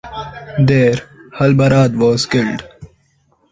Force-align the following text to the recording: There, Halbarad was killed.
There, 0.59 0.95
Halbarad 1.37 1.95
was 1.95 2.25
killed. 2.25 2.63